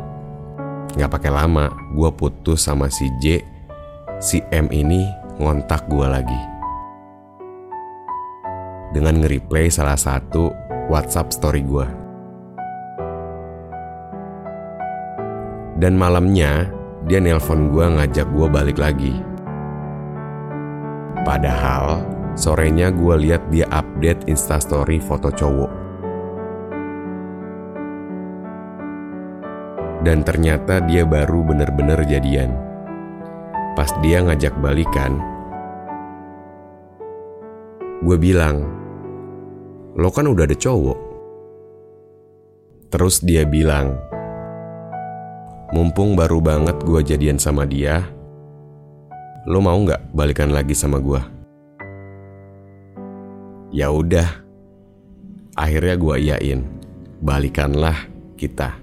Gak 0.95 1.11
pakai 1.11 1.31
lama, 1.31 1.71
gue 1.95 2.11
putus 2.15 2.67
sama 2.67 2.91
si 2.91 3.11
J. 3.23 3.43
Si 4.23 4.43
M 4.51 4.71
ini 4.75 5.07
ngontak 5.39 5.87
gue 5.87 6.07
lagi. 6.07 6.56
Dengan 8.95 9.23
nge-replay 9.23 9.73
salah 9.73 9.99
satu 9.99 10.53
WhatsApp 10.87 11.35
story 11.35 11.63
gue. 11.67 11.87
Dan 15.77 15.99
malamnya, 15.99 16.71
dia 17.05 17.21
nelpon 17.21 17.71
gue 17.71 17.85
ngajak 17.85 18.27
gue 18.33 18.47
balik 18.49 18.79
lagi. 18.81 19.15
Padahal 21.27 22.17
Sorenya 22.37 22.93
gue 22.93 23.17
lihat 23.17 23.49
dia 23.49 23.65
update 23.73 24.29
instastory 24.29 25.01
foto 25.01 25.33
cowok. 25.33 25.73
Dan 30.05 30.21
ternyata 30.21 30.85
dia 30.85 31.09
baru 31.09 31.41
bener-bener 31.43 31.99
jadian. 32.05 32.53
Pas 33.73 33.89
dia 34.05 34.21
ngajak 34.21 34.53
balikan, 34.61 35.17
gue 38.07 38.15
bilang, 38.23 38.63
lo 39.99 40.15
kan 40.15 40.31
udah 40.31 40.47
ada 40.47 40.55
cowok. 40.55 40.99
Terus 42.95 43.19
dia 43.19 43.43
bilang, 43.43 43.99
mumpung 45.75 46.15
baru 46.15 46.39
banget 46.39 46.79
gue 46.87 47.03
jadian 47.03 47.43
sama 47.43 47.67
dia, 47.67 48.07
lo 49.51 49.59
mau 49.59 49.75
nggak 49.75 50.15
balikan 50.15 50.55
lagi 50.55 50.71
sama 50.71 51.03
gue? 51.03 51.19
Ya 53.75 53.91
udah, 53.91 54.31
akhirnya 55.59 55.99
gue 55.99 56.15
iyain, 56.31 56.63
balikanlah 57.19 58.07
kita. 58.39 58.79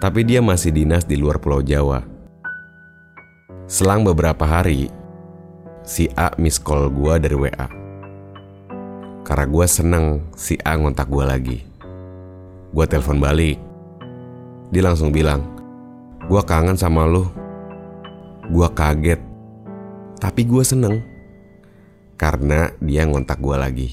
Tapi 0.00 0.20
dia 0.24 0.40
masih 0.40 0.72
dinas 0.72 1.04
di 1.04 1.20
luar 1.20 1.36
Pulau 1.36 1.60
Jawa. 1.60 2.08
Selang 3.68 4.00
beberapa 4.00 4.48
hari, 4.48 4.88
si 5.84 6.08
A 6.16 6.32
miss 6.40 6.56
call 6.56 6.88
gue 6.88 7.14
dari 7.20 7.36
WA. 7.36 7.68
Karena 9.24 9.46
gue 9.48 9.66
seneng 9.68 10.04
si 10.34 10.56
A 10.64 10.76
ngontak 10.80 11.08
gue 11.08 11.24
lagi. 11.24 11.58
Gue 12.72 12.84
telepon 12.88 13.20
balik. 13.20 13.60
Dia 14.72 14.82
langsung 14.82 15.14
bilang, 15.14 15.44
gue 16.26 16.42
kangen 16.42 16.74
sama 16.74 17.06
lo 17.06 17.44
Gue 18.44 18.68
kaget, 18.76 19.24
tapi 20.20 20.44
gue 20.44 20.60
seneng 20.60 21.00
karena 22.20 22.76
dia 22.76 23.08
ngontak 23.08 23.40
gue 23.40 23.56
lagi. 23.56 23.90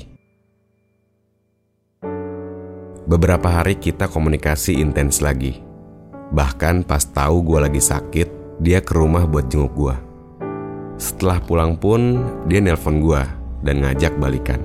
Beberapa 3.08 3.48
hari 3.48 3.80
kita 3.80 4.12
komunikasi 4.12 4.76
intens 4.84 5.24
lagi. 5.24 5.64
Bahkan 6.36 6.84
pas 6.84 7.08
tahu 7.08 7.48
gue 7.48 7.60
lagi 7.64 7.80
sakit, 7.80 8.60
dia 8.60 8.84
ke 8.84 8.92
rumah 8.92 9.24
buat 9.24 9.48
jenguk 9.48 9.72
gue. 9.72 10.11
Setelah 11.02 11.42
pulang 11.42 11.82
pun, 11.82 12.22
dia 12.46 12.62
nelpon 12.62 13.02
gue 13.02 13.22
dan 13.66 13.82
ngajak 13.82 14.22
balikan. 14.22 14.62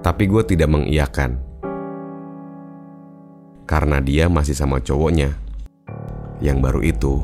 Tapi 0.00 0.24
gue 0.24 0.40
tidak 0.48 0.72
mengiyakan. 0.72 1.36
Karena 3.68 4.00
dia 4.00 4.32
masih 4.32 4.56
sama 4.56 4.80
cowoknya 4.80 5.36
yang 6.40 6.64
baru 6.64 6.80
itu 6.80 7.20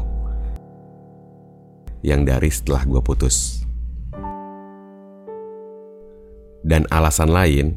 yang 2.04 2.28
dari 2.28 2.52
setelah 2.52 2.84
gue 2.84 3.00
putus. 3.00 3.64
Dan 6.60 6.84
alasan 6.92 7.32
lain, 7.32 7.72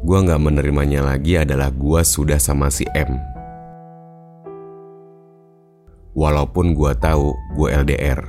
gue 0.00 0.18
gak 0.24 0.40
menerimanya 0.40 1.04
lagi 1.04 1.36
adalah 1.36 1.68
gue 1.68 2.00
sudah 2.00 2.40
sama 2.40 2.72
si 2.72 2.88
M. 2.96 3.29
Walaupun 6.20 6.76
gue 6.76 6.92
tahu 7.00 7.32
gue 7.56 7.68
LDR. 7.72 8.20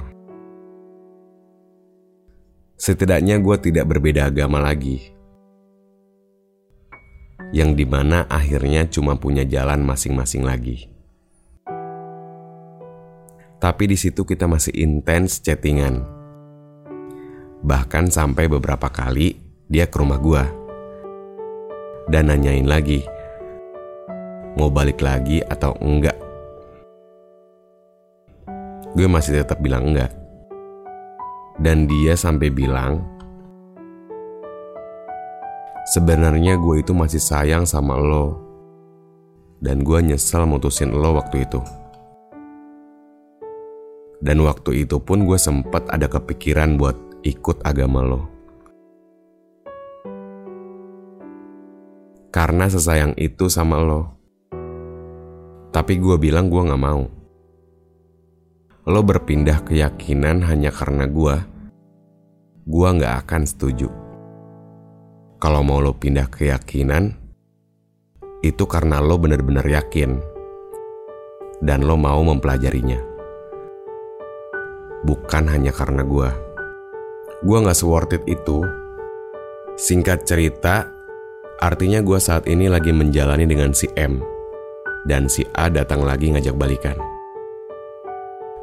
Setidaknya 2.80 3.36
gue 3.44 3.58
tidak 3.60 3.92
berbeda 3.92 4.32
agama 4.32 4.64
lagi. 4.64 5.12
Yang 7.52 7.84
di 7.84 7.86
mana 7.92 8.24
akhirnya 8.32 8.88
cuma 8.88 9.20
punya 9.20 9.44
jalan 9.44 9.84
masing-masing 9.84 10.48
lagi. 10.48 10.88
Tapi 13.60 13.84
di 13.92 14.00
situ 14.00 14.24
kita 14.24 14.48
masih 14.48 14.72
intens 14.72 15.44
chattingan. 15.44 16.00
Bahkan 17.60 18.08
sampai 18.08 18.48
beberapa 18.48 18.88
kali 18.88 19.36
dia 19.68 19.92
ke 19.92 20.00
rumah 20.00 20.18
gua. 20.18 20.48
Dan 22.08 22.32
nanyain 22.32 22.66
lagi, 22.66 23.04
mau 24.56 24.72
balik 24.72 25.04
lagi 25.04 25.44
atau 25.44 25.76
enggak. 25.84 26.21
Gue 28.92 29.08
masih 29.08 29.40
tetap 29.40 29.64
bilang 29.64 29.96
enggak. 29.96 30.12
Dan 31.56 31.88
dia 31.88 32.12
sampai 32.20 32.52
bilang, 32.52 33.00
sebenarnya 35.96 36.60
gue 36.60 36.84
itu 36.84 36.92
masih 36.92 37.24
sayang 37.24 37.64
sama 37.64 37.96
lo. 37.96 38.36
Dan 39.64 39.88
gue 39.88 40.00
nyesel 40.04 40.44
mutusin 40.44 40.92
lo 40.92 41.16
waktu 41.16 41.48
itu. 41.48 41.64
Dan 44.20 44.44
waktu 44.44 44.84
itu 44.84 45.00
pun 45.00 45.24
gue 45.24 45.40
sempet 45.40 45.88
ada 45.88 46.12
kepikiran 46.12 46.76
buat 46.76 46.98
ikut 47.24 47.64
agama 47.64 48.04
lo. 48.04 48.22
Karena 52.32 52.68
sesayang 52.68 53.16
itu 53.16 53.48
sama 53.48 53.80
lo. 53.80 54.02
Tapi 55.72 55.96
gue 55.96 56.20
bilang 56.20 56.52
gue 56.52 56.60
gak 56.60 56.84
mau. 56.84 57.21
Lo 58.92 59.00
berpindah 59.08 59.64
keyakinan 59.64 60.44
hanya 60.44 60.68
karena 60.68 61.08
gue. 61.08 61.40
Gue 62.68 62.88
gak 63.00 63.24
akan 63.24 63.48
setuju. 63.48 63.88
Kalau 65.40 65.64
mau 65.64 65.80
lo 65.80 65.96
pindah 65.96 66.28
keyakinan, 66.28 67.16
itu 68.44 68.68
karena 68.68 69.00
lo 69.00 69.16
benar-benar 69.16 69.64
yakin. 69.64 70.20
Dan 71.64 71.88
lo 71.88 71.96
mau 71.96 72.20
mempelajarinya 72.20 73.12
bukan 75.02 75.50
hanya 75.50 75.74
karena 75.74 76.04
gue. 76.06 76.30
Gue 77.42 77.58
gak 77.64 77.78
seworth 77.78 78.14
it 78.14 78.24
itu. 78.30 78.62
Singkat 79.80 80.28
cerita, 80.30 80.92
artinya 81.58 82.04
gue 82.04 82.20
saat 82.22 82.46
ini 82.46 82.70
lagi 82.70 82.94
menjalani 82.94 83.48
dengan 83.50 83.74
si 83.74 83.90
M. 83.98 84.22
Dan 85.02 85.26
si 85.26 85.42
A 85.58 85.72
datang 85.72 86.06
lagi 86.06 86.30
ngajak 86.30 86.54
balikan. 86.54 87.11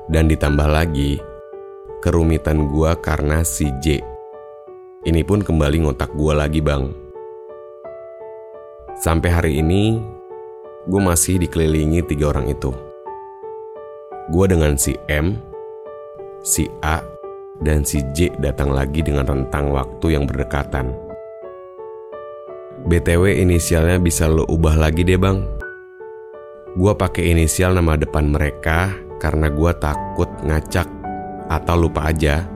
Dan 0.09 0.25
ditambah 0.25 0.65
lagi, 0.65 1.21
kerumitan 2.01 2.65
gue 2.73 2.91
karena 3.05 3.45
si 3.45 3.69
J. 3.85 4.01
Ini 5.05 5.21
pun 5.21 5.45
kembali 5.45 5.85
ngotak 5.85 6.17
gue 6.17 6.33
lagi 6.33 6.65
bang. 6.65 6.89
Sampai 8.97 9.29
hari 9.29 9.53
ini, 9.61 10.01
gue 10.89 11.01
masih 11.05 11.37
dikelilingi 11.37 12.09
tiga 12.09 12.33
orang 12.33 12.49
itu. 12.49 12.73
Gue 14.33 14.49
dengan 14.49 14.81
si 14.81 14.97
M, 15.13 15.37
si 16.41 16.65
A 16.81 17.05
dan 17.61 17.85
si 17.85 18.01
J 18.17 18.33
datang 18.41 18.73
lagi 18.73 19.05
dengan 19.05 19.29
rentang 19.29 19.77
waktu 19.77 20.17
yang 20.17 20.25
berdekatan. 20.25 20.89
BTW 22.89 23.45
inisialnya 23.45 24.01
bisa 24.01 24.25
lo 24.25 24.49
ubah 24.49 24.73
lagi 24.73 25.05
deh 25.05 25.21
bang. 25.21 25.45
Gua 26.79 26.95
pakai 26.95 27.35
inisial 27.35 27.75
nama 27.75 27.99
depan 27.99 28.31
mereka 28.31 29.08
karena 29.19 29.51
gua 29.51 29.75
takut 29.75 30.31
ngacak 30.47 30.87
atau 31.51 31.77
lupa 31.77 32.09
aja. 32.09 32.47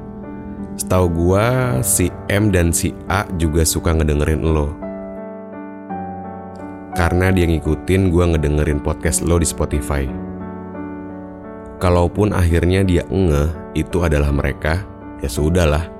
Setahu 0.79 1.07
gua 1.13 1.79
si 1.85 2.09
M 2.33 2.49
dan 2.49 2.73
si 2.73 2.97
A 3.11 3.29
juga 3.37 3.67
suka 3.67 3.93
ngedengerin 3.93 4.41
lo. 4.41 4.73
Karena 6.97 7.29
dia 7.35 7.45
ngikutin 7.45 8.09
gua 8.09 8.33
ngedengerin 8.33 8.81
podcast 8.81 9.21
lo 9.27 9.37
di 9.37 9.47
Spotify. 9.49 10.09
Kalaupun 11.83 12.31
akhirnya 12.31 12.87
dia 12.87 13.03
ngeh 13.11 13.75
itu 13.75 14.07
adalah 14.07 14.31
mereka, 14.31 14.87
ya 15.19 15.27
sudahlah. 15.27 15.91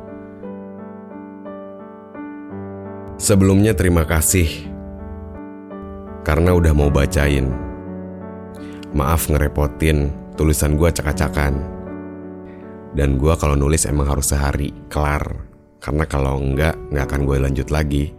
Sebelumnya 3.19 3.75
terima 3.75 4.07
kasih 4.07 4.71
karena 6.23 6.55
udah 6.55 6.71
mau 6.71 6.91
bacain. 6.91 7.51
Maaf 8.93 9.27
ngerepotin 9.27 10.22
tulisan 10.43 10.75
gue 10.75 10.91
acak-acakan. 10.91 11.55
Dan 12.99 13.15
gue 13.15 13.31
kalau 13.39 13.55
nulis 13.55 13.87
emang 13.87 14.11
harus 14.11 14.35
sehari, 14.35 14.75
kelar. 14.91 15.23
Karena 15.79 16.03
kalau 16.11 16.43
enggak, 16.43 16.75
nggak 16.91 17.07
akan 17.07 17.23
gue 17.23 17.37
lanjut 17.39 17.69
lagi. 17.71 18.11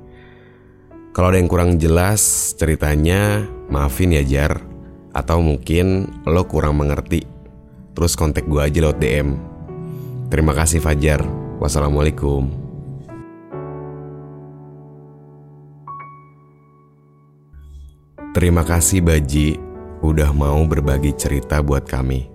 Kalau 1.12 1.30
ada 1.30 1.38
yang 1.38 1.52
kurang 1.52 1.76
jelas 1.76 2.56
ceritanya, 2.56 3.44
maafin 3.68 4.16
ya 4.16 4.24
Jar. 4.24 4.64
Atau 5.12 5.44
mungkin 5.44 6.10
lo 6.26 6.48
kurang 6.48 6.80
mengerti 6.80 7.22
terus 7.94 8.18
kontak 8.18 8.50
gue 8.50 8.58
aja 8.58 8.82
lewat 8.82 8.98
DM. 8.98 9.38
Terima 10.34 10.58
kasih 10.58 10.82
Fajar. 10.82 11.22
Wassalamualaikum. 11.62 12.50
Terima 18.34 18.66
kasih 18.66 19.06
Baji 19.06 19.73
udah 20.04 20.36
mau 20.36 20.60
berbagi 20.68 21.16
cerita 21.16 21.64
buat 21.64 21.88
kami. 21.88 22.28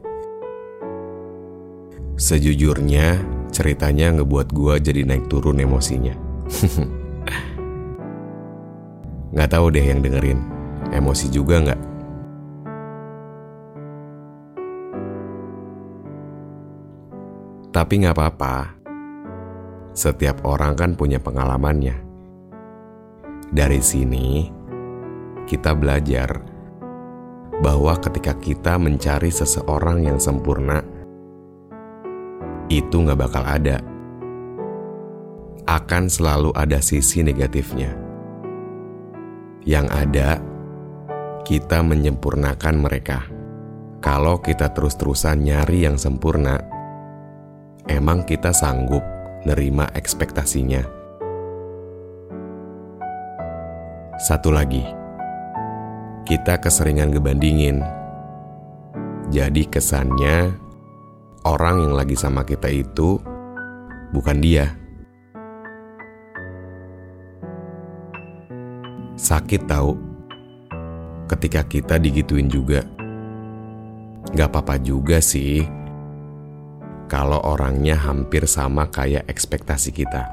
Sejujurnya, 2.16 3.20
ceritanya 3.52 4.16
ngebuat 4.18 4.48
gue 4.56 4.74
jadi 4.80 5.04
naik 5.04 5.28
turun 5.28 5.60
emosinya. 5.60 6.16
Gak 9.36 9.52
tahu 9.52 9.68
deh 9.68 9.84
yang 9.84 10.00
dengerin, 10.00 10.40
emosi 10.88 11.28
juga 11.28 11.60
gak? 11.60 11.80
Tapi 17.68 17.94
nggak 18.02 18.16
apa-apa. 18.16 18.56
Setiap 19.92 20.42
orang 20.48 20.72
kan 20.74 20.96
punya 20.96 21.20
pengalamannya. 21.20 21.94
Dari 23.52 23.80
sini, 23.84 24.48
kita 25.46 25.76
belajar 25.76 26.57
bahwa 27.58 27.98
ketika 27.98 28.34
kita 28.38 28.78
mencari 28.78 29.30
seseorang 29.34 30.06
yang 30.06 30.18
sempurna, 30.22 30.82
itu 32.70 32.94
nggak 32.94 33.18
bakal 33.18 33.42
ada. 33.42 33.82
Akan 35.68 36.08
selalu 36.08 36.54
ada 36.56 36.80
sisi 36.80 37.20
negatifnya. 37.20 37.92
Yang 39.68 39.86
ada, 39.92 40.28
kita 41.44 41.84
menyempurnakan 41.84 42.76
mereka 42.76 43.20
Kalau 43.98 44.38
kita 44.38 44.70
terus-terusan 44.70 45.42
nyari 45.42 45.82
yang 45.82 45.98
sempurna, 45.98 46.62
emang 47.90 48.22
kita 48.22 48.54
sanggup 48.54 49.02
nerima 49.42 49.90
ekspektasinya. 49.90 50.86
Satu 54.22 54.54
lagi, 54.54 54.86
kita 56.28 56.60
keseringan 56.60 57.08
ngebandingin. 57.16 57.80
Jadi 59.32 59.64
kesannya 59.64 60.52
orang 61.48 61.88
yang 61.88 61.96
lagi 61.96 62.12
sama 62.20 62.44
kita 62.44 62.68
itu 62.68 63.16
bukan 64.12 64.36
dia. 64.36 64.76
Sakit 69.16 69.64
tahu 69.64 69.96
ketika 71.32 71.64
kita 71.64 71.96
digituin 71.96 72.52
juga. 72.52 72.84
Gak 74.36 74.52
apa-apa 74.52 74.76
juga 74.84 75.24
sih 75.24 75.64
kalau 77.08 77.40
orangnya 77.40 77.96
hampir 77.96 78.44
sama 78.44 78.84
kayak 78.92 79.24
ekspektasi 79.32 79.96
kita. 79.96 80.28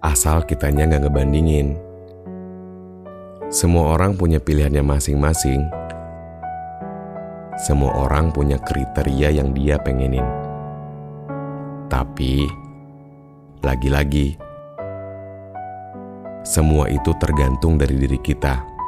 Asal 0.00 0.48
kitanya 0.48 0.88
gak 0.96 1.04
ngebandingin. 1.04 1.87
Semua 3.48 3.96
orang 3.96 4.12
punya 4.12 4.36
pilihannya 4.36 4.84
masing-masing. 4.84 5.64
Semua 7.56 7.96
orang 8.04 8.28
punya 8.28 8.60
kriteria 8.60 9.40
yang 9.40 9.56
dia 9.56 9.80
pengenin. 9.80 10.24
Tapi, 11.88 12.44
lagi-lagi, 13.64 14.36
semua 16.44 16.92
itu 16.92 17.10
tergantung 17.16 17.80
dari 17.80 17.96
diri 17.96 18.20
kita 18.20 18.78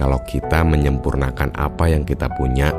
kalau 0.00 0.16
kita 0.24 0.64
menyempurnakan 0.64 1.52
apa 1.60 1.92
yang 1.92 2.08
kita 2.08 2.24
punya, 2.32 2.72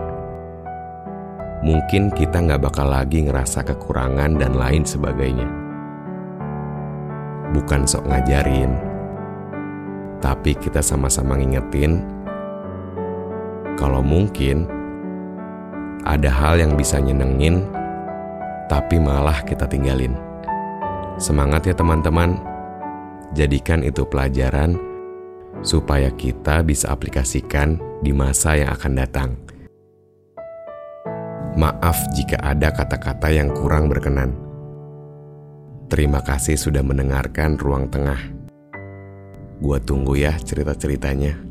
mungkin 1.61 2.09
kita 2.09 2.41
nggak 2.41 2.65
bakal 2.65 2.89
lagi 2.89 3.21
ngerasa 3.21 3.61
kekurangan 3.61 4.41
dan 4.41 4.57
lain 4.57 4.81
sebagainya. 4.81 5.45
Bukan 7.53 7.85
sok 7.85 8.09
ngajarin, 8.09 8.90
tapi 10.21 10.53
kita 10.53 10.79
sama-sama 10.85 11.35
ngingetin 11.35 12.21
kalau 13.81 14.05
mungkin 14.05 14.69
ada 16.05 16.29
hal 16.29 16.61
yang 16.61 16.77
bisa 16.77 17.01
nyenengin, 17.01 17.65
tapi 18.69 19.01
malah 19.01 19.41
kita 19.41 19.65
tinggalin. 19.65 20.13
Semangat 21.17 21.65
ya 21.65 21.73
teman-teman, 21.73 22.37
jadikan 23.33 23.81
itu 23.81 24.05
pelajaran 24.05 24.77
supaya 25.65 26.09
kita 26.13 26.61
bisa 26.65 26.89
aplikasikan 26.93 27.77
di 28.01 28.13
masa 28.13 28.57
yang 28.57 28.69
akan 28.73 28.93
datang. 28.97 29.29
Maaf 31.57 31.97
jika 32.15 32.37
ada 32.41 32.71
kata-kata 32.71 33.33
yang 33.33 33.49
kurang 33.53 33.91
berkenan. 33.91 34.33
Terima 35.91 36.23
kasih 36.23 36.55
sudah 36.55 36.79
mendengarkan 36.79 37.59
ruang 37.59 37.91
tengah. 37.91 38.40
Gua 39.61 39.77
tunggu 39.77 40.17
ya 40.17 40.33
cerita-ceritanya. 40.41 41.50